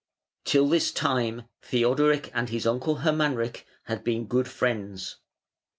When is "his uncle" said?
2.49-3.01